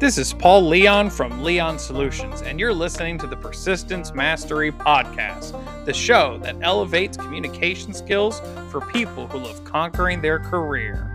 This 0.00 0.16
is 0.16 0.32
Paul 0.32 0.66
Leon 0.66 1.10
from 1.10 1.42
Leon 1.42 1.78
Solutions, 1.78 2.40
and 2.40 2.58
you're 2.58 2.72
listening 2.72 3.18
to 3.18 3.26
the 3.26 3.36
Persistence 3.36 4.14
Mastery 4.14 4.72
Podcast, 4.72 5.52
the 5.84 5.92
show 5.92 6.38
that 6.38 6.56
elevates 6.62 7.18
communication 7.18 7.92
skills 7.92 8.40
for 8.70 8.80
people 8.80 9.26
who 9.26 9.40
love 9.40 9.62
conquering 9.62 10.22
their 10.22 10.38
career. 10.38 11.06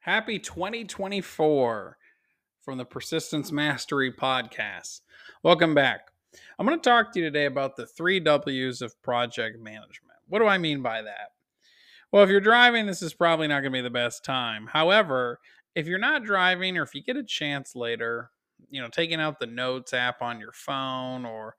Happy 0.00 0.40
2024 0.40 1.98
from 2.62 2.78
the 2.78 2.84
Persistence 2.84 3.52
Mastery 3.52 4.10
Podcast. 4.12 5.02
Welcome 5.44 5.76
back. 5.76 6.08
I'm 6.58 6.66
going 6.66 6.80
to 6.80 6.82
talk 6.82 7.12
to 7.12 7.20
you 7.20 7.26
today 7.26 7.44
about 7.44 7.76
the 7.76 7.86
three 7.86 8.18
W's 8.18 8.82
of 8.82 9.00
project 9.02 9.60
management. 9.60 10.18
What 10.26 10.40
do 10.40 10.46
I 10.46 10.58
mean 10.58 10.82
by 10.82 11.02
that? 11.02 11.35
Well, 12.16 12.24
if 12.24 12.30
you're 12.30 12.40
driving, 12.40 12.86
this 12.86 13.02
is 13.02 13.12
probably 13.12 13.46
not 13.46 13.60
going 13.60 13.72
to 13.72 13.76
be 13.76 13.82
the 13.82 13.90
best 13.90 14.24
time. 14.24 14.68
However, 14.72 15.38
if 15.74 15.86
you're 15.86 15.98
not 15.98 16.24
driving 16.24 16.78
or 16.78 16.82
if 16.82 16.94
you 16.94 17.02
get 17.02 17.18
a 17.18 17.22
chance 17.22 17.76
later, 17.76 18.30
you 18.70 18.80
know, 18.80 18.88
taking 18.88 19.20
out 19.20 19.38
the 19.38 19.44
notes 19.44 19.92
app 19.92 20.22
on 20.22 20.40
your 20.40 20.52
phone 20.52 21.26
or 21.26 21.56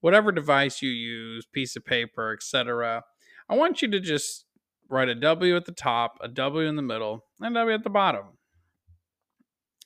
whatever 0.00 0.32
device 0.32 0.80
you 0.80 0.88
use, 0.88 1.44
piece 1.44 1.76
of 1.76 1.84
paper, 1.84 2.32
etc., 2.32 3.04
I 3.50 3.54
want 3.54 3.82
you 3.82 3.90
to 3.90 4.00
just 4.00 4.46
write 4.88 5.10
a 5.10 5.14
W 5.14 5.54
at 5.54 5.66
the 5.66 5.72
top, 5.72 6.16
a 6.22 6.28
W 6.28 6.66
in 6.66 6.76
the 6.76 6.80
middle, 6.80 7.26
and 7.38 7.54
a 7.54 7.60
W 7.60 7.74
at 7.74 7.84
the 7.84 7.90
bottom. 7.90 8.38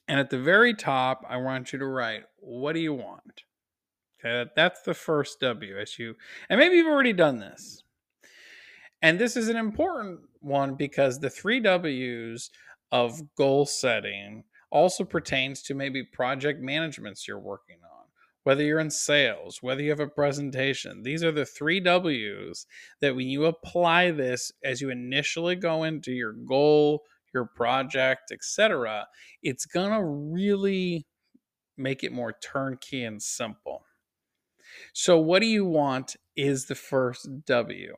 And 0.06 0.20
at 0.20 0.30
the 0.30 0.38
very 0.38 0.72
top, 0.72 1.26
I 1.28 1.38
want 1.38 1.72
you 1.72 1.80
to 1.80 1.86
write, 1.86 2.22
what 2.38 2.74
do 2.74 2.80
you 2.80 2.94
want? 2.94 3.42
Okay, 4.24 4.48
that's 4.54 4.82
the 4.82 4.94
first 4.94 5.40
W 5.40 5.76
as 5.76 5.98
you, 5.98 6.14
and 6.48 6.60
maybe 6.60 6.76
you've 6.76 6.86
already 6.86 7.12
done 7.12 7.40
this. 7.40 7.81
And 9.02 9.18
this 9.18 9.36
is 9.36 9.48
an 9.48 9.56
important 9.56 10.20
one 10.40 10.76
because 10.76 11.18
the 11.18 11.30
three 11.30 11.58
W's 11.58 12.50
of 12.92 13.20
goal 13.36 13.66
setting 13.66 14.44
also 14.70 15.04
pertains 15.04 15.60
to 15.62 15.74
maybe 15.74 16.04
project 16.04 16.62
managements 16.62 17.26
you're 17.26 17.38
working 17.38 17.78
on, 17.82 18.06
whether 18.44 18.62
you're 18.62 18.78
in 18.78 18.90
sales, 18.90 19.58
whether 19.60 19.82
you 19.82 19.90
have 19.90 20.00
a 20.00 20.06
presentation. 20.06 21.02
These 21.02 21.24
are 21.24 21.32
the 21.32 21.44
three 21.44 21.80
W's 21.80 22.66
that 23.00 23.16
when 23.16 23.26
you 23.26 23.46
apply 23.46 24.12
this 24.12 24.52
as 24.62 24.80
you 24.80 24.90
initially 24.90 25.56
go 25.56 25.82
into 25.82 26.12
your 26.12 26.32
goal, 26.32 27.02
your 27.34 27.46
project, 27.56 28.30
etc., 28.30 29.06
it's 29.42 29.66
going 29.66 29.90
to 29.90 30.04
really 30.04 31.06
make 31.76 32.04
it 32.04 32.12
more 32.12 32.34
turnkey 32.40 33.02
and 33.02 33.20
simple. 33.20 33.84
So, 34.94 35.18
what 35.18 35.40
do 35.40 35.46
you 35.46 35.64
want 35.64 36.16
is 36.36 36.66
the 36.66 36.74
first 36.74 37.28
W 37.46 37.94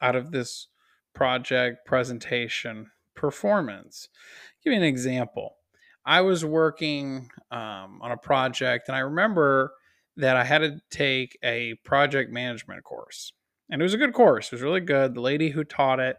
out 0.00 0.16
of 0.16 0.30
this 0.30 0.68
project 1.14 1.86
presentation 1.86 2.90
performance. 3.14 4.08
I'll 4.12 4.64
give 4.64 4.72
you 4.72 4.78
an 4.78 4.84
example. 4.84 5.56
I 6.04 6.22
was 6.22 6.44
working 6.44 7.28
um, 7.50 8.00
on 8.02 8.10
a 8.10 8.16
project, 8.16 8.88
and 8.88 8.96
I 8.96 9.00
remember 9.00 9.74
that 10.16 10.36
I 10.36 10.44
had 10.44 10.58
to 10.58 10.80
take 10.90 11.38
a 11.42 11.74
project 11.84 12.32
management 12.32 12.84
course. 12.84 13.32
And 13.70 13.80
it 13.80 13.84
was 13.84 13.94
a 13.94 13.98
good 13.98 14.12
course, 14.12 14.46
it 14.46 14.52
was 14.52 14.62
really 14.62 14.80
good. 14.80 15.14
The 15.14 15.20
lady 15.20 15.50
who 15.50 15.64
taught 15.64 16.00
it 16.00 16.16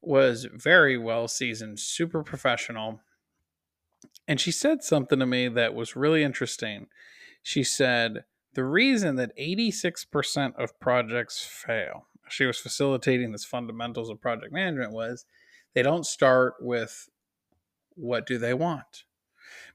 was 0.00 0.46
very 0.52 0.96
well 0.96 1.28
seasoned, 1.28 1.78
super 1.78 2.22
professional. 2.22 3.00
And 4.26 4.40
she 4.40 4.50
said 4.50 4.82
something 4.82 5.18
to 5.18 5.26
me 5.26 5.48
that 5.48 5.74
was 5.74 5.96
really 5.96 6.22
interesting. 6.22 6.86
She 7.42 7.64
said, 7.64 8.24
The 8.54 8.64
reason 8.64 9.16
that 9.16 9.36
86% 9.36 10.54
of 10.56 10.78
projects 10.80 11.44
fail 11.44 12.06
she 12.32 12.46
was 12.46 12.58
facilitating 12.58 13.32
this 13.32 13.44
fundamentals 13.44 14.08
of 14.10 14.20
project 14.20 14.52
management 14.52 14.92
was 14.92 15.26
they 15.74 15.82
don't 15.82 16.06
start 16.06 16.54
with 16.60 17.08
what 17.94 18.26
do 18.26 18.38
they 18.38 18.54
want. 18.54 19.04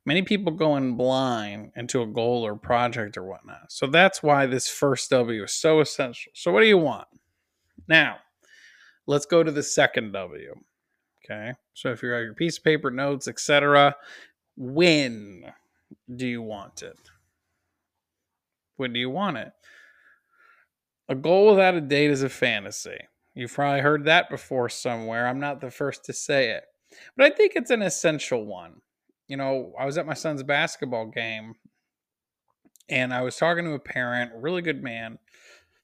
Many 0.06 0.22
people 0.22 0.54
go 0.54 0.78
in 0.78 0.96
blind 0.96 1.72
into 1.76 2.02
a 2.02 2.08
goal 2.08 2.46
or 2.46 2.56
project 2.56 3.18
or 3.18 3.24
whatnot. 3.24 3.72
So 3.72 3.88
that's 3.88 4.24
why 4.24 4.46
this 4.46 4.70
first 4.70 5.10
w 5.10 5.44
is 5.44 5.54
so 5.54 5.82
essential. 5.82 6.32
So 6.34 6.52
what 6.52 6.62
do 6.62 6.68
you 6.68 6.78
want? 6.78 7.08
Now 7.88 8.18
let's 9.06 9.26
go 9.26 9.44
to 9.44 9.52
the 9.52 9.64
second 9.64 10.12
w 10.12 10.54
okay? 11.24 11.54
So 11.74 11.92
if 11.92 12.02
you're 12.02 12.24
your 12.24 12.34
piece 12.34 12.58
of 12.58 12.64
paper 12.64 12.92
notes 12.92 13.28
etc 13.28 13.96
when 14.56 15.46
do 16.14 16.28
you 16.28 16.42
want 16.42 16.82
it? 16.82 16.98
When 18.76 18.94
do 18.94 19.00
you 19.00 19.10
want 19.10 19.38
it 19.38 19.52
a 21.10 21.16
goal 21.16 21.52
without 21.52 21.76
a 21.76 21.82
date 21.82 22.12
is 22.12 22.24
a 22.24 22.30
fantasy. 22.30 22.98
You've 23.34 23.54
probably 23.54 23.82
heard 23.82 24.06
that 24.06 24.30
before 24.30 24.70
somewhere. 24.70 25.28
I'm 25.28 25.40
not 25.40 25.62
the 25.62 25.72
first 25.72 26.06
to 26.06 26.14
say 26.14 26.52
it. 26.52 26.64
But 27.16 27.32
I 27.32 27.36
think 27.36 27.54
it's 27.56 27.72
an 27.72 27.82
essential 27.82 28.46
one. 28.46 28.82
You 29.28 29.38
know, 29.38 29.74
I 29.80 29.86
was 29.86 29.98
at 29.98 30.08
my 30.08 30.14
son's 30.14 30.44
basketball 30.44 31.08
game 31.08 31.54
and 32.90 33.14
I 33.14 33.22
was 33.22 33.36
talking 33.36 33.66
to 33.66 33.74
a 33.74 33.80
parent, 33.80 34.32
really 34.36 34.62
good 34.62 34.82
man, 34.82 35.20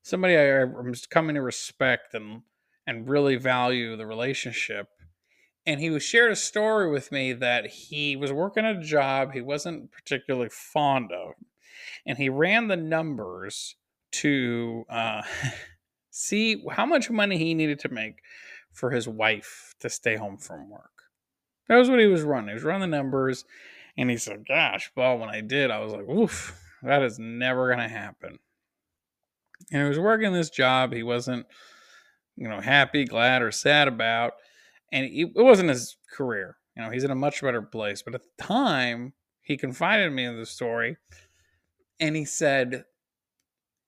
somebody 0.02 0.38
I 0.38 0.64
was 0.64 1.06
coming 1.06 1.36
to 1.36 1.42
respect 1.42 2.14
and 2.14 2.42
and 2.86 3.08
really 3.08 3.36
value 3.38 3.96
the 3.96 4.06
relationship. 4.06 4.90
And 5.66 5.80
he 5.80 5.90
was 5.90 6.04
shared 6.04 6.32
a 6.32 6.36
story 6.36 6.92
with 6.92 7.12
me 7.12 7.32
that 7.34 7.68
he 7.68 8.16
was 8.18 8.34
working 8.34 8.66
a 8.66 8.82
job 8.82 9.32
he 9.32 9.42
wasn't 9.42 9.92
particularly 9.92 10.50
fond 10.50 11.12
of. 11.12 11.36
And 12.06 12.18
he 12.18 12.28
ran 12.28 12.68
the 12.68 12.76
numbers 12.76 13.76
to 14.14 14.86
uh, 14.90 15.22
see 16.10 16.64
how 16.72 16.86
much 16.86 17.10
money 17.10 17.38
he 17.38 17.54
needed 17.54 17.80
to 17.80 17.90
make 17.90 18.22
for 18.72 18.92
his 18.92 19.08
wife 19.08 19.76
to 19.80 19.90
stay 19.90 20.16
home 20.16 20.38
from 20.38 20.70
work. 20.70 20.90
That 21.68 21.78
was 21.78 21.90
what 21.90 22.00
he 22.00 22.08
was 22.08 22.24
running. 22.24 22.50
He 22.50 22.54
was 22.54 22.64
running 22.64 22.90
the 22.90 22.98
numbers, 22.98 23.46
and 23.98 24.10
he 24.10 24.18
said, 24.18 24.46
"Gosh, 24.48 24.92
well, 24.96 25.18
when 25.18 25.30
I 25.30 25.42
did, 25.42 25.72
I 25.72 25.80
was 25.80 25.94
like, 25.94 26.08
oof, 26.10 26.60
that 26.82 27.04
is 27.04 27.20
never 27.20 27.68
going 27.68 27.80
to 27.80 27.88
happen." 27.88 28.40
And 29.72 29.84
he 29.84 29.88
was 29.88 30.00
working 30.00 30.34
this 30.34 30.50
job 30.50 30.94
he 30.94 31.04
wasn't, 31.04 31.46
you 32.36 32.50
know, 32.50 32.60
happy, 32.60 33.06
glad, 33.06 33.42
or 33.42 33.52
sad 33.52 33.88
about, 33.88 34.34
and 34.92 35.06
it 35.06 35.32
wasn't 35.36 35.70
his 35.70 35.98
career. 36.12 36.58
You 36.76 36.84
know, 36.84 36.90
he's 36.90 37.04
in 37.04 37.12
a 37.12 37.16
much 37.16 37.42
better 37.42 37.62
place. 37.62 38.02
But 38.02 38.16
at 38.16 38.22
the 38.24 38.44
time, 38.44 39.14
he 39.42 39.58
confided 39.58 40.12
me 40.12 40.26
in 40.26 40.38
the 40.38 40.46
story, 40.46 40.98
and 42.00 42.16
he 42.16 42.26
said, 42.26 42.86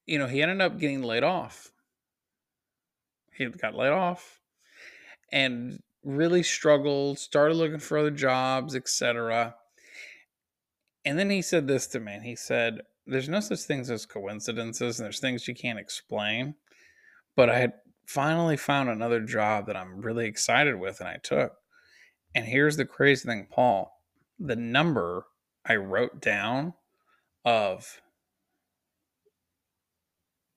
you 0.05 0.19
know, 0.19 0.27
he 0.27 0.41
ended 0.41 0.61
up 0.61 0.79
getting 0.79 1.01
laid 1.01 1.23
off. 1.23 1.71
He 3.33 3.45
got 3.45 3.75
laid 3.75 3.91
off 3.91 4.39
and 5.31 5.79
really 6.03 6.43
struggled, 6.43 7.19
started 7.19 7.55
looking 7.55 7.79
for 7.79 7.97
other 7.97 8.11
jobs, 8.11 8.75
etc. 8.75 9.55
And 11.03 11.19
then 11.19 11.29
he 11.29 11.41
said 11.41 11.67
this 11.67 11.87
to 11.87 11.99
me. 11.99 12.19
He 12.23 12.35
said, 12.35 12.81
There's 13.05 13.29
no 13.29 13.39
such 13.39 13.59
things 13.59 13.89
as 13.89 14.05
coincidences, 14.05 14.99
and 14.99 15.05
there's 15.05 15.19
things 15.19 15.47
you 15.47 15.55
can't 15.55 15.79
explain. 15.79 16.55
But 17.35 17.49
I 17.49 17.59
had 17.59 17.73
finally 18.05 18.55
found 18.55 18.89
another 18.89 19.19
job 19.19 19.67
that 19.67 19.75
I'm 19.75 19.99
really 19.99 20.27
excited 20.27 20.79
with, 20.79 20.99
and 21.01 21.09
I 21.09 21.17
took. 21.21 21.53
And 22.33 22.45
here's 22.45 22.77
the 22.77 22.85
crazy 22.85 23.27
thing, 23.27 23.47
Paul 23.51 23.91
the 24.39 24.55
number 24.55 25.25
I 25.65 25.75
wrote 25.75 26.21
down 26.21 26.73
of 27.43 28.01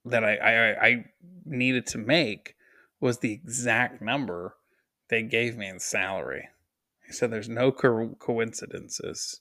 that 0.08 0.24
I, 0.24 0.36
I, 0.36 0.86
I 0.86 1.04
needed 1.44 1.86
to 1.88 1.98
make 1.98 2.54
was 3.00 3.18
the 3.18 3.32
exact 3.32 4.02
number 4.02 4.54
they 5.08 5.22
gave 5.22 5.56
me 5.56 5.68
in 5.68 5.80
salary. 5.80 6.48
He 7.06 7.12
said 7.12 7.30
there's 7.30 7.48
no 7.48 7.72
co- 7.72 8.16
coincidences. 8.18 9.40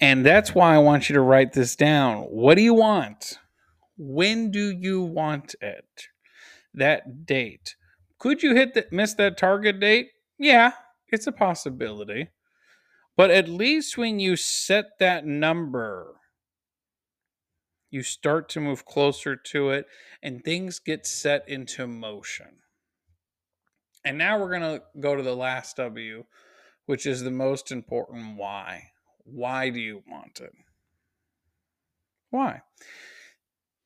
And 0.00 0.26
that's 0.26 0.54
why 0.54 0.74
I 0.74 0.78
want 0.78 1.08
you 1.08 1.14
to 1.14 1.20
write 1.20 1.52
this 1.52 1.76
down. 1.76 2.24
What 2.24 2.56
do 2.56 2.62
you 2.62 2.74
want? 2.74 3.38
When 3.96 4.50
do 4.50 4.70
you 4.70 5.02
want 5.02 5.54
it? 5.60 6.08
That 6.74 7.24
date. 7.26 7.76
Could 8.18 8.42
you 8.42 8.54
hit 8.54 8.74
that 8.74 8.92
miss 8.92 9.14
that 9.14 9.38
target 9.38 9.80
date? 9.80 10.08
Yeah, 10.38 10.72
it's 11.08 11.26
a 11.26 11.32
possibility. 11.32 12.28
But 13.16 13.30
at 13.30 13.48
least 13.48 13.98
when 13.98 14.18
you 14.18 14.36
set 14.36 14.98
that 14.98 15.26
number, 15.26 16.16
you 17.92 18.02
start 18.02 18.48
to 18.48 18.60
move 18.60 18.84
closer 18.86 19.36
to 19.36 19.70
it, 19.70 19.86
and 20.22 20.42
things 20.42 20.78
get 20.78 21.06
set 21.06 21.46
into 21.46 21.86
motion. 21.86 22.56
And 24.04 24.18
now 24.18 24.40
we're 24.40 24.58
going 24.58 24.78
to 24.78 24.82
go 24.98 25.14
to 25.14 25.22
the 25.22 25.36
last 25.36 25.76
W, 25.76 26.24
which 26.86 27.06
is 27.06 27.22
the 27.22 27.30
most 27.30 27.70
important 27.70 28.36
why. 28.36 28.88
Why 29.24 29.68
do 29.68 29.78
you 29.78 30.02
want 30.10 30.40
it? 30.40 30.52
Why? 32.30 32.62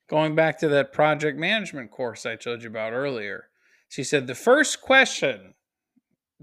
Going 0.08 0.36
back 0.36 0.58
to 0.60 0.68
that 0.68 0.92
project 0.92 1.36
management 1.36 1.90
course 1.90 2.24
I 2.24 2.36
told 2.36 2.62
you 2.62 2.68
about 2.68 2.92
earlier, 2.92 3.48
she 3.88 4.04
said 4.04 4.26
the 4.26 4.36
first 4.36 4.80
question 4.80 5.54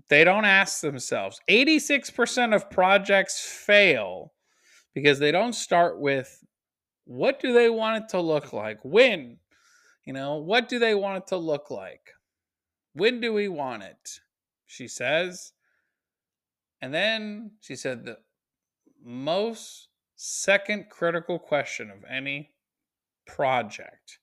they 0.10 0.24
don't 0.24 0.46
ask 0.46 0.82
themselves 0.82 1.40
86% 1.50 2.54
of 2.54 2.70
projects 2.70 3.40
fail 3.40 4.34
because 4.94 5.20
they 5.20 5.32
don't 5.32 5.54
start 5.54 6.00
with 6.00 6.44
what 7.06 7.40
do 7.40 7.54
they 7.54 7.70
want 7.70 8.04
it 8.04 8.10
to 8.10 8.22
look 8.22 8.54
like? 8.54 8.80
When? 8.84 9.38
You 10.06 10.14
know, 10.14 10.38
what 10.38 10.70
do 10.70 10.80
they 10.80 10.96
want 10.96 11.18
it 11.18 11.28
to 11.28 11.38
look 11.38 11.72
like? 11.72 12.12
When 12.94 13.20
do 13.20 13.34
we 13.34 13.48
want 13.48 13.84
it? 13.84 14.20
She 14.66 14.88
says. 14.88 15.54
And 16.82 16.94
then 16.94 17.52
she 17.62 17.76
said 17.76 18.06
the 18.06 18.18
most 19.04 19.88
second 20.16 20.90
critical 20.90 21.40
question 21.40 21.90
of 21.90 22.04
any 22.10 22.52
project 23.26 24.20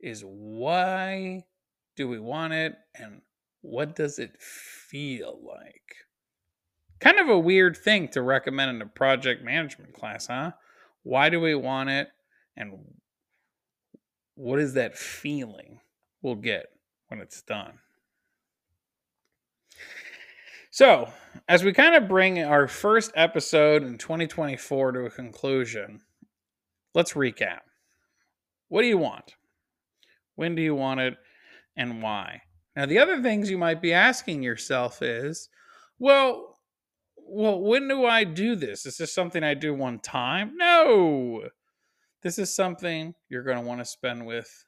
is 0.00 0.22
why 0.24 1.44
do 1.96 2.08
we 2.08 2.18
want 2.18 2.52
it 2.52 2.74
and 2.94 3.22
what 3.62 3.96
does 3.96 4.18
it 4.18 4.36
feel 4.40 5.40
like? 5.42 5.96
Kind 7.00 7.18
of 7.18 7.28
a 7.28 7.38
weird 7.38 7.76
thing 7.76 8.08
to 8.08 8.22
recommend 8.22 8.76
in 8.76 8.82
a 8.82 8.86
project 8.86 9.42
management 9.42 9.94
class, 9.94 10.26
huh? 10.26 10.52
Why 11.04 11.28
do 11.28 11.40
we 11.40 11.54
want 11.54 11.90
it 11.90 12.08
and 12.56 12.78
what 14.34 14.58
is 14.58 14.74
that 14.74 14.98
feeling 14.98 15.80
we'll 16.22 16.34
get 16.34 16.66
when 17.08 17.20
it's 17.20 17.42
done? 17.42 17.78
So, 20.70 21.08
as 21.48 21.62
we 21.62 21.72
kind 21.72 21.94
of 21.94 22.08
bring 22.08 22.42
our 22.42 22.66
first 22.66 23.12
episode 23.14 23.84
in 23.84 23.96
2024 23.96 24.90
to 24.92 25.00
a 25.04 25.10
conclusion, 25.10 26.00
let's 26.94 27.12
recap. 27.12 27.60
What 28.66 28.82
do 28.82 28.88
you 28.88 28.98
want? 28.98 29.36
When 30.34 30.56
do 30.56 30.62
you 30.62 30.74
want 30.74 30.98
it 30.98 31.14
and 31.76 32.02
why? 32.02 32.42
Now, 32.74 32.86
the 32.86 32.98
other 32.98 33.22
things 33.22 33.50
you 33.50 33.58
might 33.58 33.80
be 33.80 33.92
asking 33.92 34.42
yourself 34.42 35.00
is, 35.00 35.48
well, 36.00 36.53
well, 37.26 37.60
when 37.60 37.88
do 37.88 38.04
I 38.04 38.24
do 38.24 38.56
this? 38.56 38.86
Is 38.86 38.96
this 38.96 39.12
something 39.12 39.42
I 39.42 39.54
do 39.54 39.74
one 39.74 39.98
time? 39.98 40.52
No. 40.56 41.48
This 42.22 42.38
is 42.38 42.54
something 42.54 43.14
you're 43.28 43.42
going 43.42 43.58
to 43.58 43.64
want 43.64 43.80
to 43.80 43.84
spend 43.84 44.26
with 44.26 44.64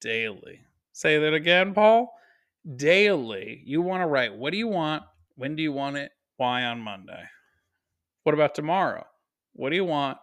daily. 0.00 0.60
Say 0.92 1.18
that 1.18 1.34
again, 1.34 1.74
Paul. 1.74 2.12
Daily. 2.76 3.62
You 3.64 3.82
want 3.82 4.02
to 4.02 4.06
write, 4.06 4.34
what 4.34 4.52
do 4.52 4.58
you 4.58 4.68
want? 4.68 5.02
When 5.36 5.56
do 5.56 5.62
you 5.62 5.72
want 5.72 5.96
it? 5.96 6.12
Why 6.36 6.64
on 6.64 6.80
Monday? 6.80 7.24
What 8.24 8.34
about 8.34 8.54
tomorrow? 8.54 9.06
What 9.52 9.70
do 9.70 9.76
you 9.76 9.84
want? 9.84 10.18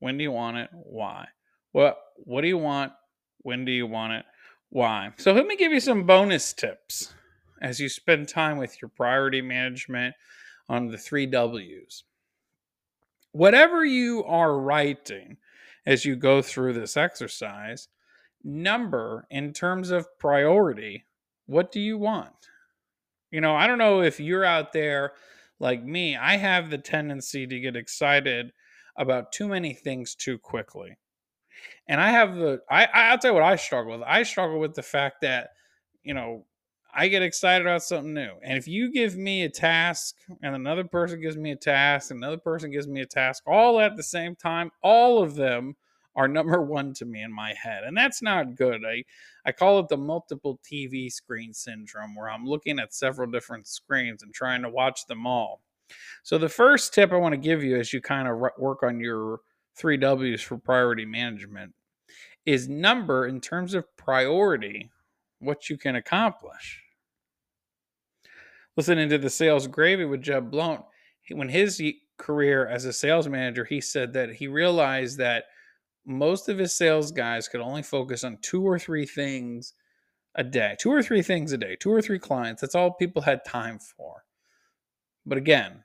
When 0.00 0.18
do 0.18 0.22
you 0.22 0.32
want 0.32 0.56
it? 0.58 0.70
Why? 0.72 1.28
What 1.72 1.98
what 2.16 2.42
do 2.42 2.48
you 2.48 2.58
want? 2.58 2.92
When 3.38 3.64
do 3.64 3.72
you 3.72 3.86
want 3.86 4.12
it? 4.12 4.24
Why? 4.70 5.12
So 5.16 5.32
let 5.32 5.46
me 5.46 5.56
give 5.56 5.72
you 5.72 5.80
some 5.80 6.04
bonus 6.04 6.52
tips 6.52 7.14
as 7.60 7.80
you 7.80 7.88
spend 7.88 8.28
time 8.28 8.58
with 8.58 8.80
your 8.80 8.88
priority 8.88 9.40
management 9.40 10.14
on 10.68 10.88
the 10.88 10.98
3 10.98 11.26
Ws. 11.26 12.04
Whatever 13.32 13.84
you 13.84 14.24
are 14.24 14.58
writing 14.58 15.36
as 15.86 16.04
you 16.04 16.16
go 16.16 16.42
through 16.42 16.72
this 16.74 16.96
exercise, 16.96 17.88
number 18.44 19.26
in 19.30 19.52
terms 19.52 19.90
of 19.90 20.18
priority, 20.18 21.04
what 21.46 21.72
do 21.72 21.80
you 21.80 21.98
want? 21.98 22.48
You 23.30 23.40
know, 23.40 23.54
I 23.54 23.66
don't 23.66 23.78
know 23.78 24.00
if 24.02 24.20
you're 24.20 24.44
out 24.44 24.72
there 24.72 25.12
like 25.60 25.84
me. 25.84 26.16
I 26.16 26.36
have 26.36 26.70
the 26.70 26.78
tendency 26.78 27.46
to 27.46 27.60
get 27.60 27.76
excited 27.76 28.52
about 28.96 29.32
too 29.32 29.48
many 29.48 29.74
things 29.74 30.14
too 30.14 30.38
quickly. 30.38 30.96
And 31.86 32.00
I 32.00 32.10
have 32.10 32.36
the 32.36 32.60
I 32.70 32.86
I'll 32.86 33.18
tell 33.18 33.32
you 33.32 33.34
what 33.34 33.42
I 33.42 33.56
struggle 33.56 33.92
with. 33.92 34.02
I 34.06 34.22
struggle 34.22 34.60
with 34.60 34.74
the 34.74 34.82
fact 34.82 35.22
that, 35.22 35.50
you 36.02 36.14
know, 36.14 36.44
I 36.98 37.06
get 37.06 37.22
excited 37.22 37.64
about 37.64 37.84
something 37.84 38.12
new. 38.12 38.32
And 38.42 38.58
if 38.58 38.66
you 38.66 38.90
give 38.90 39.16
me 39.16 39.44
a 39.44 39.48
task 39.48 40.16
and 40.42 40.56
another 40.56 40.82
person 40.82 41.20
gives 41.20 41.36
me 41.36 41.52
a 41.52 41.56
task, 41.56 42.10
another 42.10 42.38
person 42.38 42.72
gives 42.72 42.88
me 42.88 43.02
a 43.02 43.06
task 43.06 43.44
all 43.46 43.78
at 43.78 43.94
the 43.94 44.02
same 44.02 44.34
time, 44.34 44.72
all 44.82 45.22
of 45.22 45.36
them 45.36 45.76
are 46.16 46.26
number 46.26 46.60
one 46.64 46.92
to 46.94 47.04
me 47.04 47.22
in 47.22 47.32
my 47.32 47.54
head. 47.54 47.84
And 47.84 47.96
that's 47.96 48.20
not 48.20 48.56
good. 48.56 48.82
I, 48.84 49.04
I 49.46 49.52
call 49.52 49.78
it 49.78 49.88
the 49.88 49.96
multiple 49.96 50.58
TV 50.68 51.08
screen 51.08 51.54
syndrome, 51.54 52.16
where 52.16 52.28
I'm 52.28 52.44
looking 52.44 52.80
at 52.80 52.92
several 52.92 53.30
different 53.30 53.68
screens 53.68 54.24
and 54.24 54.34
trying 54.34 54.62
to 54.62 54.68
watch 54.68 55.06
them 55.06 55.24
all. 55.24 55.60
So, 56.24 56.36
the 56.36 56.48
first 56.48 56.92
tip 56.92 57.12
I 57.12 57.16
want 57.16 57.32
to 57.32 57.40
give 57.40 57.62
you 57.62 57.78
as 57.78 57.92
you 57.92 58.00
kind 58.00 58.26
of 58.26 58.38
work 58.58 58.82
on 58.82 58.98
your 58.98 59.38
three 59.76 59.98
W's 59.98 60.42
for 60.42 60.58
priority 60.58 61.06
management 61.06 61.74
is 62.44 62.68
number 62.68 63.28
in 63.28 63.40
terms 63.40 63.74
of 63.74 63.96
priority 63.96 64.90
what 65.38 65.70
you 65.70 65.78
can 65.78 65.94
accomplish. 65.94 66.82
Listening 68.78 69.08
to 69.08 69.18
the 69.18 69.28
sales 69.28 69.66
gravy 69.66 70.04
with 70.04 70.22
Jeb 70.22 70.52
Blount, 70.52 70.84
when 71.32 71.48
his 71.48 71.82
career 72.16 72.64
as 72.64 72.84
a 72.84 72.92
sales 72.92 73.26
manager, 73.26 73.64
he 73.64 73.80
said 73.80 74.12
that 74.12 74.34
he 74.36 74.46
realized 74.46 75.18
that 75.18 75.46
most 76.06 76.48
of 76.48 76.58
his 76.58 76.76
sales 76.76 77.10
guys 77.10 77.48
could 77.48 77.60
only 77.60 77.82
focus 77.82 78.22
on 78.22 78.38
two 78.40 78.62
or 78.62 78.78
three 78.78 79.04
things 79.04 79.74
a 80.36 80.44
day, 80.44 80.76
two 80.78 80.92
or 80.92 81.02
three 81.02 81.22
things 81.22 81.50
a 81.50 81.58
day, 81.58 81.74
two 81.74 81.90
or 81.90 82.00
three 82.00 82.20
clients. 82.20 82.60
That's 82.60 82.76
all 82.76 82.92
people 82.92 83.22
had 83.22 83.44
time 83.44 83.80
for. 83.80 84.22
But 85.26 85.38
again, 85.38 85.82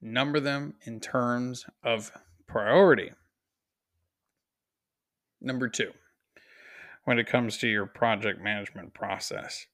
number 0.00 0.40
them 0.40 0.76
in 0.86 0.98
terms 0.98 1.66
of 1.84 2.10
priority. 2.46 3.12
Number 5.42 5.68
two, 5.68 5.92
when 7.04 7.18
it 7.18 7.26
comes 7.26 7.58
to 7.58 7.68
your 7.68 7.84
project 7.84 8.40
management 8.40 8.94
process, 8.94 9.66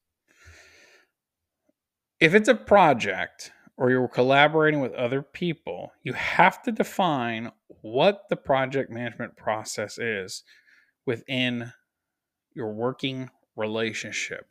if 2.21 2.35
it's 2.35 2.49
a 2.49 2.55
project 2.55 3.53
or 3.77 3.91
you're 3.91 4.09
collaborating 4.09 4.81
with 4.81 4.93
other 4.95 5.23
people, 5.23 5.93
you 6.03 6.15
have 6.15 6.63
to 6.63 6.73
define 6.73 7.53
what 7.83 8.23
the 8.31 8.37
project 8.37 8.91
management 8.91 9.37
process 9.37 9.99
is 9.99 10.43
within 11.05 11.73
your 12.55 12.73
working 12.73 13.31
relationship. 13.55 14.47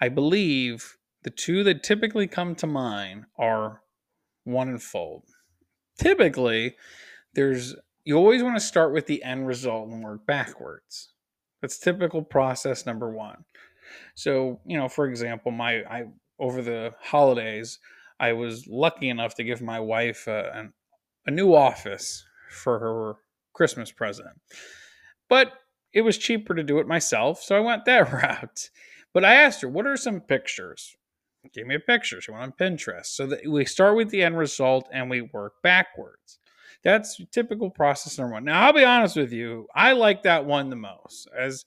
I 0.00 0.08
believe 0.08 0.96
the 1.24 1.30
two 1.30 1.64
that 1.64 1.82
typically 1.82 2.26
come 2.26 2.54
to 2.56 2.66
mind 2.66 3.24
are 3.36 3.82
one 4.44 4.68
and 4.68 4.82
fold. 4.82 5.24
Typically, 5.98 6.76
there's 7.34 7.74
you 8.04 8.16
always 8.16 8.42
want 8.42 8.56
to 8.56 8.60
start 8.60 8.94
with 8.94 9.06
the 9.06 9.22
end 9.22 9.46
result 9.46 9.90
and 9.90 10.02
work 10.02 10.24
backwards. 10.24 11.10
That's 11.60 11.78
typical 11.78 12.22
process 12.22 12.86
number 12.86 13.10
1. 13.10 13.44
So, 14.14 14.60
you 14.64 14.78
know, 14.78 14.88
for 14.88 15.06
example, 15.06 15.50
my 15.50 15.82
I 15.82 16.04
over 16.38 16.62
the 16.62 16.94
holidays, 17.00 17.78
I 18.20 18.32
was 18.32 18.66
lucky 18.66 19.08
enough 19.08 19.34
to 19.36 19.44
give 19.44 19.60
my 19.60 19.80
wife 19.80 20.26
a, 20.26 20.50
an, 20.54 20.72
a 21.26 21.30
new 21.30 21.54
office 21.54 22.24
for 22.50 22.78
her 22.78 23.14
Christmas 23.52 23.92
present. 23.92 24.40
But 25.28 25.52
it 25.92 26.02
was 26.02 26.18
cheaper 26.18 26.54
to 26.54 26.62
do 26.62 26.78
it 26.78 26.86
myself, 26.86 27.42
so 27.42 27.56
I 27.56 27.60
went 27.60 27.84
that 27.84 28.12
route. 28.12 28.70
But 29.12 29.24
I 29.24 29.34
asked 29.34 29.62
her, 29.62 29.68
what 29.68 29.86
are 29.86 29.96
some 29.96 30.20
pictures? 30.20 30.96
Give 31.54 31.66
me 31.66 31.76
a 31.76 31.80
picture. 31.80 32.20
She 32.20 32.30
went 32.30 32.42
on 32.42 32.52
Pinterest. 32.52 33.06
So 33.06 33.26
that 33.26 33.48
we 33.48 33.64
start 33.64 33.96
with 33.96 34.10
the 34.10 34.22
end 34.22 34.36
result 34.36 34.88
and 34.92 35.08
we 35.08 35.22
work 35.22 35.54
backwards. 35.62 36.38
That's 36.84 37.20
typical 37.32 37.70
process 37.70 38.18
number 38.18 38.34
one. 38.34 38.44
Now, 38.44 38.66
I'll 38.66 38.72
be 38.72 38.84
honest 38.84 39.16
with 39.16 39.32
you, 39.32 39.66
I 39.74 39.92
like 39.92 40.22
that 40.22 40.44
one 40.44 40.70
the 40.70 40.76
most. 40.76 41.28
As 41.36 41.64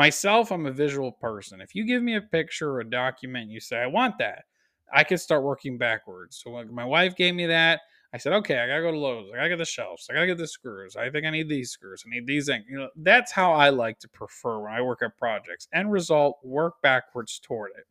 myself, 0.00 0.50
I'm 0.50 0.64
a 0.64 0.72
visual 0.72 1.12
person. 1.12 1.60
If 1.60 1.74
you 1.74 1.84
give 1.84 2.02
me 2.02 2.16
a 2.16 2.22
picture 2.22 2.70
or 2.70 2.80
a 2.80 2.88
document, 2.88 3.50
you 3.50 3.60
say, 3.60 3.76
I 3.76 3.86
want 3.86 4.16
that, 4.16 4.44
I 4.90 5.04
can 5.04 5.18
start 5.18 5.42
working 5.42 5.76
backwards. 5.76 6.42
So 6.42 6.64
my 6.72 6.86
wife 6.86 7.14
gave 7.16 7.34
me 7.34 7.44
that. 7.44 7.80
I 8.14 8.16
said, 8.16 8.32
okay, 8.32 8.60
I 8.60 8.66
gotta 8.66 8.80
go 8.80 8.92
to 8.92 8.98
Lowe's. 8.98 9.28
I 9.30 9.36
gotta 9.36 9.50
get 9.50 9.58
the 9.58 9.66
shelves. 9.66 10.08
I 10.08 10.14
gotta 10.14 10.28
get 10.28 10.38
the 10.38 10.46
screws. 10.46 10.96
I 10.96 11.10
think 11.10 11.26
I 11.26 11.30
need 11.30 11.50
these 11.50 11.70
screws. 11.70 12.02
I 12.06 12.14
need 12.14 12.26
these 12.26 12.46
things. 12.46 12.64
You 12.66 12.78
know, 12.78 12.88
that's 12.96 13.30
how 13.30 13.52
I 13.52 13.68
like 13.68 13.98
to 13.98 14.08
prefer 14.08 14.60
when 14.60 14.72
I 14.72 14.80
work 14.80 15.02
at 15.02 15.18
projects. 15.18 15.68
End 15.74 15.92
result, 15.92 16.38
work 16.42 16.80
backwards 16.82 17.38
toward 17.38 17.72
it. 17.76 17.84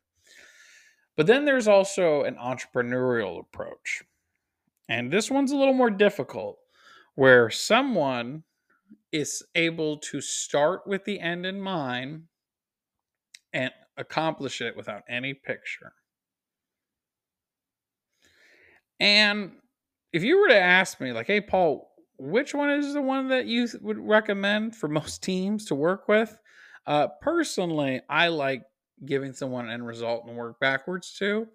But 1.16 1.28
then 1.28 1.44
there's 1.44 1.68
also 1.68 2.24
an 2.24 2.34
entrepreneurial 2.34 3.38
approach. 3.38 4.02
And 4.88 5.12
this 5.12 5.30
one's 5.30 5.52
a 5.52 5.56
little 5.56 5.74
more 5.74 5.90
difficult, 5.90 6.58
where 7.14 7.50
someone 7.50 8.42
is 9.12 9.42
able 9.54 9.98
to 9.98 10.20
start 10.20 10.86
with 10.86 11.04
the 11.04 11.20
end 11.20 11.46
in 11.46 11.60
mind 11.60 12.24
and 13.52 13.72
accomplish 13.96 14.60
it 14.60 14.76
without 14.76 15.02
any 15.08 15.34
picture. 15.34 15.92
And 18.98 19.52
if 20.12 20.22
you 20.22 20.40
were 20.40 20.48
to 20.48 20.60
ask 20.60 21.00
me, 21.00 21.12
like, 21.12 21.26
hey, 21.26 21.40
Paul, 21.40 21.92
which 22.18 22.54
one 22.54 22.70
is 22.70 22.92
the 22.92 23.02
one 23.02 23.28
that 23.28 23.46
you 23.46 23.66
would 23.80 23.98
recommend 23.98 24.76
for 24.76 24.88
most 24.88 25.22
teams 25.22 25.66
to 25.66 25.74
work 25.74 26.08
with? 26.08 26.38
Uh, 26.86 27.08
personally, 27.20 28.00
I 28.08 28.28
like 28.28 28.62
giving 29.04 29.32
someone 29.32 29.66
an 29.66 29.72
end 29.72 29.86
result 29.86 30.26
and 30.26 30.36
work 30.36 30.60
backwards 30.60 31.14
too. 31.14 31.46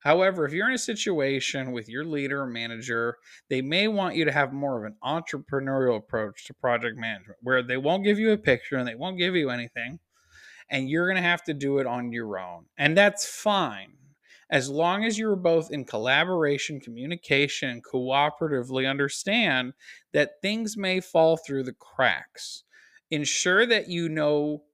However, 0.00 0.44
if 0.44 0.52
you're 0.52 0.68
in 0.68 0.74
a 0.74 0.78
situation 0.78 1.72
with 1.72 1.88
your 1.88 2.04
leader 2.04 2.42
or 2.42 2.46
manager, 2.46 3.16
they 3.48 3.62
may 3.62 3.86
want 3.86 4.16
you 4.16 4.24
to 4.24 4.32
have 4.32 4.52
more 4.52 4.78
of 4.78 4.90
an 4.90 4.96
entrepreneurial 5.04 5.96
approach 5.96 6.46
to 6.46 6.54
project 6.54 6.98
management 6.98 7.38
where 7.42 7.62
they 7.62 7.76
won't 7.76 8.04
give 8.04 8.18
you 8.18 8.32
a 8.32 8.38
picture 8.38 8.76
and 8.76 8.88
they 8.88 8.94
won't 8.94 9.18
give 9.18 9.36
you 9.36 9.50
anything, 9.50 9.98
and 10.70 10.88
you're 10.88 11.06
going 11.06 11.22
to 11.22 11.28
have 11.28 11.44
to 11.44 11.54
do 11.54 11.78
it 11.78 11.86
on 11.86 12.12
your 12.12 12.38
own. 12.38 12.64
And 12.78 12.96
that's 12.96 13.26
fine 13.26 13.92
as 14.50 14.68
long 14.68 15.04
as 15.04 15.18
you're 15.18 15.36
both 15.36 15.70
in 15.70 15.84
collaboration, 15.84 16.80
communication, 16.80 17.80
cooperatively 17.80 18.88
understand 18.88 19.72
that 20.12 20.42
things 20.42 20.76
may 20.76 21.00
fall 21.00 21.36
through 21.36 21.62
the 21.62 21.74
cracks. 21.74 22.64
Ensure 23.10 23.64
that 23.66 23.88
you 23.88 24.08
know 24.08 24.64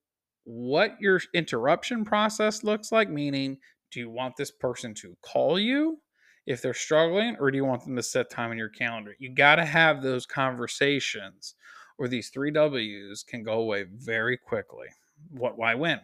what 0.44 0.96
your 1.00 1.20
interruption 1.34 2.04
process 2.04 2.64
looks 2.64 2.90
like, 2.90 3.10
meaning, 3.10 3.58
do 3.90 4.00
you 4.00 4.10
want 4.10 4.36
this 4.36 4.50
person 4.50 4.94
to 4.94 5.16
call 5.22 5.58
you 5.58 5.98
if 6.46 6.62
they're 6.62 6.74
struggling, 6.74 7.36
or 7.40 7.50
do 7.50 7.56
you 7.56 7.64
want 7.64 7.84
them 7.84 7.96
to 7.96 8.02
set 8.02 8.30
time 8.30 8.52
in 8.52 8.58
your 8.58 8.68
calendar? 8.68 9.16
You 9.18 9.30
got 9.30 9.56
to 9.56 9.64
have 9.64 10.02
those 10.02 10.26
conversations, 10.26 11.54
or 11.98 12.08
these 12.08 12.28
three 12.28 12.50
W's 12.50 13.22
can 13.22 13.42
go 13.42 13.60
away 13.60 13.84
very 13.92 14.36
quickly. 14.36 14.86
What, 15.30 15.56
why, 15.58 15.74
when? 15.74 16.00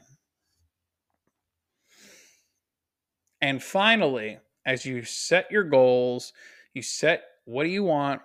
And 3.41 3.62
finally, 3.62 4.39
as 4.65 4.87
you 4.87 5.03
set 5.03 5.51
your 5.51 5.65
goals, 5.65 6.33
you 6.75 6.83
set 6.83 7.25
what 7.45 7.65
do 7.65 7.71
you 7.71 7.83
want, 7.83 8.23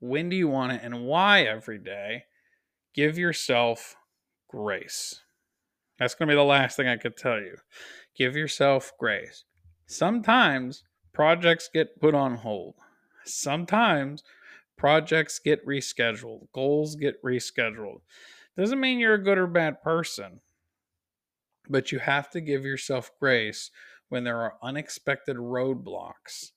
when 0.00 0.28
do 0.28 0.36
you 0.36 0.48
want 0.48 0.72
it, 0.72 0.80
and 0.82 1.04
why 1.06 1.42
every 1.42 1.78
day, 1.78 2.24
give 2.94 3.16
yourself 3.16 3.96
grace. 4.48 5.20
That's 5.98 6.14
going 6.14 6.28
to 6.28 6.32
be 6.32 6.36
the 6.36 6.42
last 6.42 6.76
thing 6.76 6.88
I 6.88 6.96
could 6.96 7.16
tell 7.16 7.40
you. 7.40 7.56
Give 8.14 8.36
yourself 8.36 8.92
grace. 8.98 9.44
Sometimes 9.86 10.84
projects 11.12 11.68
get 11.72 12.00
put 12.00 12.14
on 12.14 12.36
hold. 12.36 12.74
Sometimes 13.24 14.22
projects 14.76 15.38
get 15.38 15.64
rescheduled, 15.66 16.48
goals 16.52 16.96
get 16.96 17.22
rescheduled. 17.22 18.00
Doesn't 18.56 18.80
mean 18.80 18.98
you're 18.98 19.14
a 19.14 19.22
good 19.22 19.38
or 19.38 19.46
bad 19.46 19.82
person, 19.82 20.40
but 21.68 21.92
you 21.92 22.00
have 22.00 22.30
to 22.30 22.40
give 22.40 22.64
yourself 22.64 23.10
grace 23.18 23.70
when 24.08 24.24
there 24.24 24.40
are 24.40 24.56
unexpected 24.62 25.36
roadblocks 25.36 26.50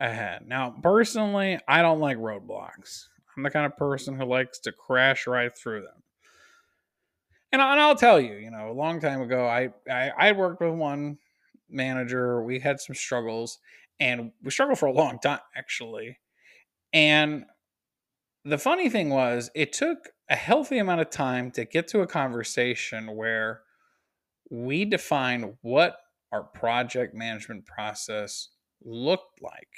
ahead. 0.00 0.46
Now, 0.46 0.74
personally, 0.82 1.58
I 1.68 1.82
don't 1.82 2.00
like 2.00 2.16
roadblocks. 2.16 3.06
I'm 3.36 3.42
the 3.42 3.50
kind 3.50 3.66
of 3.66 3.76
person 3.76 4.18
who 4.18 4.24
likes 4.24 4.58
to 4.60 4.72
crash 4.72 5.26
right 5.26 5.56
through 5.56 5.82
them. 5.82 6.01
And, 7.52 7.60
I'll 7.60 7.94
tell 7.96 8.18
you, 8.18 8.34
you 8.36 8.50
know, 8.50 8.70
a 8.70 8.72
long 8.72 8.98
time 8.98 9.20
ago, 9.20 9.46
I, 9.46 9.68
I 9.90 10.10
I 10.18 10.32
worked 10.32 10.62
with 10.62 10.72
one 10.72 11.18
manager. 11.68 12.42
We 12.42 12.58
had 12.58 12.80
some 12.80 12.94
struggles, 12.94 13.58
and 14.00 14.32
we 14.42 14.50
struggled 14.50 14.78
for 14.78 14.86
a 14.86 14.92
long 14.92 15.18
time 15.18 15.40
actually. 15.54 16.18
And 16.92 17.44
the 18.44 18.58
funny 18.58 18.88
thing 18.88 19.10
was, 19.10 19.50
it 19.54 19.72
took 19.72 20.10
a 20.30 20.34
healthy 20.34 20.78
amount 20.78 21.02
of 21.02 21.10
time 21.10 21.50
to 21.52 21.64
get 21.64 21.88
to 21.88 22.00
a 22.00 22.06
conversation 22.06 23.14
where 23.16 23.62
we 24.50 24.84
define 24.84 25.56
what 25.62 25.98
our 26.32 26.44
project 26.44 27.14
management 27.14 27.66
process 27.66 28.48
looked 28.84 29.42
like. 29.42 29.68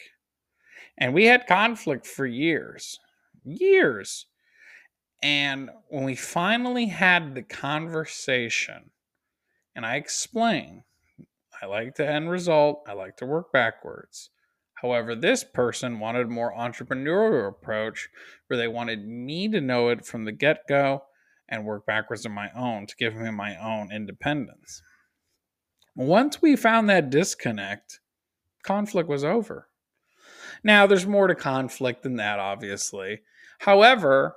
And 0.98 1.12
we 1.14 1.24
had 1.26 1.46
conflict 1.46 2.06
for 2.06 2.26
years, 2.26 2.98
years. 3.44 4.26
And 5.24 5.70
when 5.88 6.04
we 6.04 6.16
finally 6.16 6.84
had 6.86 7.34
the 7.34 7.42
conversation, 7.42 8.90
and 9.74 9.86
I 9.86 9.96
explained 9.96 10.82
I 11.62 11.66
like 11.66 11.94
the 11.94 12.06
end 12.06 12.28
result. 12.28 12.82
I 12.86 12.92
like 12.92 13.16
to 13.18 13.26
work 13.26 13.50
backwards. 13.50 14.28
However, 14.74 15.14
this 15.14 15.42
person 15.42 15.98
wanted 15.98 16.26
a 16.26 16.30
more 16.30 16.52
entrepreneurial 16.52 17.48
approach 17.48 18.10
where 18.48 18.58
they 18.58 18.68
wanted 18.68 19.08
me 19.08 19.48
to 19.48 19.62
know 19.62 19.88
it 19.88 20.04
from 20.04 20.26
the 20.26 20.32
get 20.32 20.68
go 20.68 21.04
and 21.48 21.64
work 21.64 21.86
backwards 21.86 22.26
on 22.26 22.32
my 22.32 22.50
own 22.54 22.86
to 22.86 22.96
give 22.96 23.14
me 23.14 23.30
my 23.30 23.56
own 23.56 23.90
independence. 23.90 24.82
Once 25.96 26.42
we 26.42 26.54
found 26.54 26.90
that 26.90 27.08
disconnect, 27.08 28.00
conflict 28.62 29.08
was 29.08 29.24
over. 29.24 29.68
Now, 30.62 30.86
there's 30.86 31.06
more 31.06 31.28
to 31.28 31.34
conflict 31.34 32.02
than 32.02 32.16
that, 32.16 32.38
obviously. 32.38 33.22
However, 33.60 34.36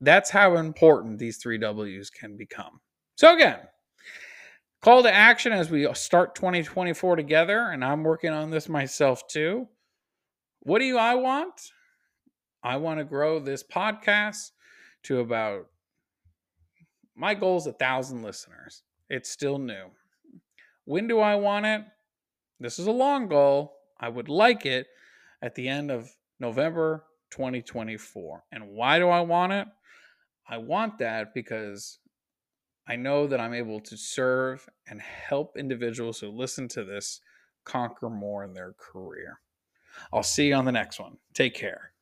that's 0.00 0.30
how 0.30 0.56
important 0.56 1.18
these 1.18 1.38
three 1.38 1.58
W's 1.58 2.10
can 2.10 2.36
become. 2.36 2.80
So, 3.16 3.34
again, 3.34 3.60
Call 4.86 5.02
to 5.02 5.12
action 5.12 5.52
as 5.52 5.68
we 5.68 5.92
start 5.94 6.36
2024 6.36 7.16
together, 7.16 7.70
and 7.72 7.84
I'm 7.84 8.04
working 8.04 8.30
on 8.30 8.50
this 8.50 8.68
myself 8.68 9.26
too. 9.26 9.66
What 10.60 10.78
do 10.78 10.84
you 10.84 10.96
I 10.96 11.16
want? 11.16 11.72
I 12.62 12.76
want 12.76 13.00
to 13.00 13.04
grow 13.04 13.40
this 13.40 13.64
podcast 13.64 14.52
to 15.04 15.18
about 15.18 15.66
my 17.16 17.34
goal 17.34 17.56
is 17.56 17.66
a 17.66 17.72
thousand 17.72 18.22
listeners. 18.22 18.84
It's 19.10 19.28
still 19.28 19.58
new. 19.58 19.86
When 20.84 21.08
do 21.08 21.18
I 21.18 21.34
want 21.34 21.66
it? 21.66 21.82
This 22.60 22.78
is 22.78 22.86
a 22.86 22.92
long 22.92 23.26
goal. 23.26 23.74
I 23.98 24.08
would 24.08 24.28
like 24.28 24.66
it 24.66 24.86
at 25.42 25.56
the 25.56 25.68
end 25.68 25.90
of 25.90 26.08
November 26.38 27.04
2024. 27.36 28.44
And 28.50 28.70
why 28.70 28.98
do 28.98 29.08
I 29.08 29.20
want 29.20 29.52
it? 29.52 29.68
I 30.48 30.58
want 30.58 30.98
that 30.98 31.34
because 31.34 31.98
I 32.88 32.96
know 32.96 33.26
that 33.26 33.40
I'm 33.40 33.52
able 33.52 33.80
to 33.80 33.96
serve 33.96 34.66
and 34.88 35.00
help 35.00 35.56
individuals 35.58 36.18
who 36.18 36.28
listen 36.28 36.66
to 36.68 36.84
this 36.84 37.20
conquer 37.64 38.08
more 38.08 38.42
in 38.44 38.54
their 38.54 38.74
career. 38.78 39.40
I'll 40.12 40.22
see 40.22 40.48
you 40.48 40.54
on 40.54 40.64
the 40.64 40.72
next 40.72 40.98
one. 40.98 41.18
Take 41.34 41.54
care. 41.54 41.92